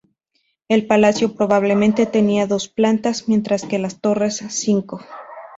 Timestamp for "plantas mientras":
2.67-3.65